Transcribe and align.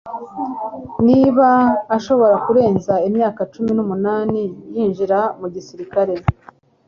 Niba 1.07 1.47
ashobora 1.95 2.35
kurenza 2.45 2.93
imyaka 3.07 3.41
cumi 3.53 3.71
numunani 3.77 4.43
yinjira 4.73 5.19
mu 5.39 5.47
gisirikare 5.53 6.13